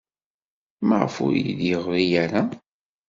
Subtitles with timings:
[0.87, 2.41] Maɣef ur iyi-d-yeɣri ara?